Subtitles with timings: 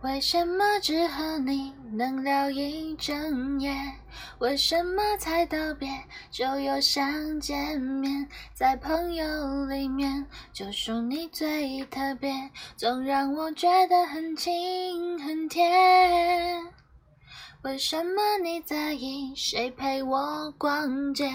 [0.00, 3.74] 为什么只和你能聊一整夜？
[4.38, 5.88] 为什么才道别
[6.30, 8.28] 就又想见面？
[8.54, 12.32] 在朋友里面，就属你最特别，
[12.76, 16.77] 总让我觉得很亲很甜。
[17.62, 21.28] 为什么你在意谁陪我逛街？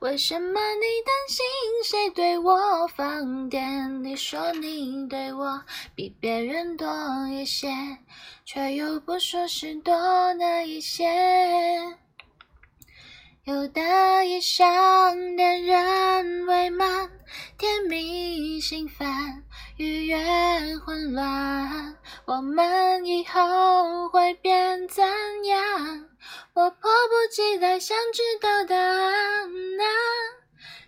[0.00, 1.44] 为什么你担心
[1.82, 4.04] 谁对我放电？
[4.04, 5.62] 你说你对我
[5.94, 6.86] 比别人多
[7.28, 7.74] 一些，
[8.44, 11.06] 却又不说是多哪一些。
[13.44, 14.66] 有的一想
[15.36, 17.10] 恋人未满，
[17.58, 19.42] 甜蜜心烦，
[19.76, 20.18] 愉悦
[20.78, 21.96] 混乱。
[22.24, 24.53] 我们以后会变
[24.88, 25.04] 怎
[25.44, 26.08] 样？
[26.54, 29.48] 我迫不及待想知道答案
[29.80, 29.86] 啊！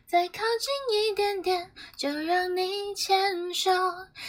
[0.06, 3.72] 再靠近一点点，就让你牵手；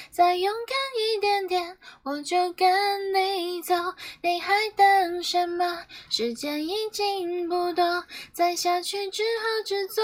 [0.09, 3.75] 再勇敢一点点，我就跟你走。
[4.23, 5.83] 你还等什么？
[6.09, 10.03] 时间已经不多，再下去只好只做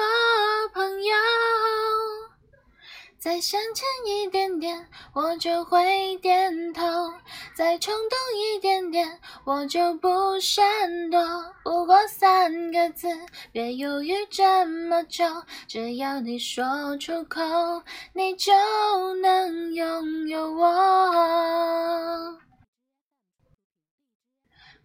[0.74, 1.16] 朋友。
[3.24, 6.82] 再向前一点点，我就会点头；
[7.56, 10.10] 再冲动一点点，我就不
[10.42, 11.22] 闪躲。
[11.64, 13.08] 不过三个字，
[13.54, 15.24] 别犹豫这么久，
[15.70, 17.40] 只要你说出口，
[18.12, 18.52] 你就
[19.22, 20.93] 能拥有我。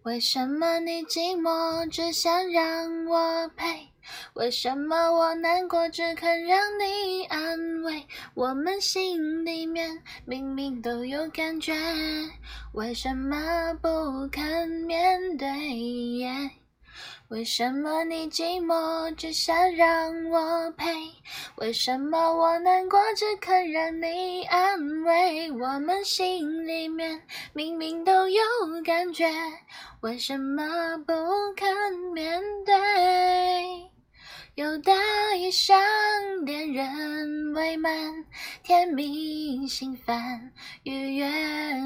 [0.04, 3.88] 为什么你寂寞，只想让我陪？
[4.34, 8.06] 为什么我难过只肯让你安慰？
[8.34, 11.74] 我们心里面明明都有感觉，
[12.72, 15.46] 为什么不肯面对？
[17.28, 20.86] 为什么你寂寞只想让我陪？
[21.56, 25.52] 为什么我难过只肯让你安慰？
[25.52, 28.40] 我们心里面明明都有
[28.84, 29.30] 感觉，
[30.00, 31.12] 为什么不
[31.54, 33.90] 肯面对？
[34.54, 34.92] 有的
[35.50, 35.78] 上
[36.44, 38.24] 恋人未满，
[38.62, 41.26] 甜蜜心烦，愉悦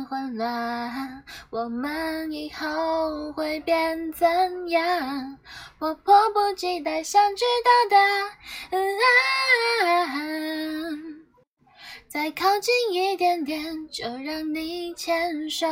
[0.09, 1.25] 混乱。
[1.51, 5.39] 我们以后会变怎样？
[5.79, 7.99] 我迫不及待想知道答
[8.77, 8.83] 案。
[12.13, 15.67] 再靠近一点点，就让你牵手；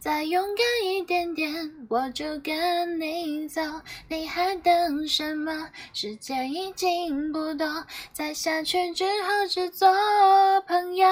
[0.00, 3.60] 再勇敢一点点，我就跟你走。
[4.08, 5.70] 你还等什么？
[5.92, 9.88] 时间已经不多，再下去只好只做
[10.66, 11.06] 朋友。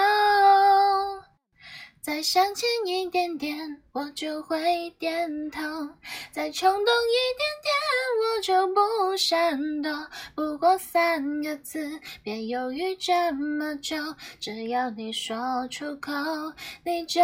[2.06, 5.60] 再向前一点点，我就会点头；
[6.30, 7.74] 再冲动一点点，
[8.22, 9.90] 我就不闪躲。
[10.32, 13.96] 不过三个字，别犹豫这么久，
[14.38, 16.12] 只要你说出口，
[16.84, 17.20] 你就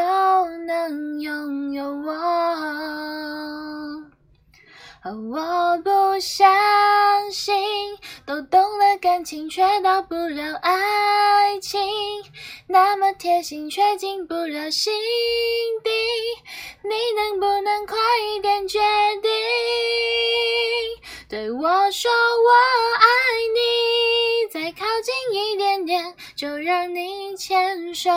[0.66, 2.12] 能拥有我。
[5.04, 6.49] 我不相
[7.32, 7.54] 信，
[8.32, 11.78] 都懂了感情，却到不了爱情。
[12.66, 14.91] 那么贴心，却进不了心
[15.84, 15.91] 底。
[16.82, 17.98] 你能不能快
[18.34, 18.78] 一点决
[19.20, 19.31] 定？
[21.28, 22.50] 对我说我
[26.42, 28.10] 就让你牵手；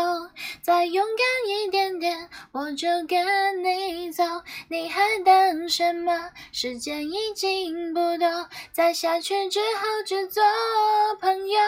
[0.59, 4.23] 再勇敢一点点，我就跟你走。
[4.67, 6.31] 你还等什么？
[6.51, 10.41] 时间已经不多，再下去只好只做
[11.21, 11.59] 朋友。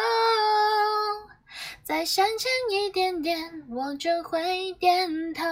[1.83, 5.43] 再向前一点点，我就会点头；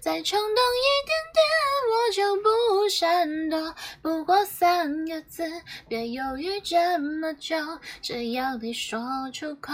[0.00, 1.44] 再冲动一点点，
[1.90, 3.74] 我就不闪躲。
[4.00, 5.44] 不过三个字，
[5.88, 7.56] 别犹豫这么久，
[8.00, 9.00] 只要你说
[9.32, 9.72] 出口，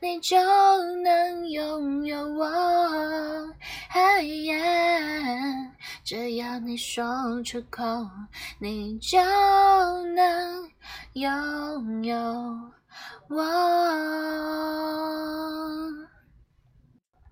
[0.00, 0.36] 你就
[1.02, 3.52] 能拥有我。
[6.04, 7.82] 只要你说出口，
[8.58, 9.18] 你就
[10.14, 10.70] 能
[11.14, 12.16] 拥有
[13.28, 14.81] 我。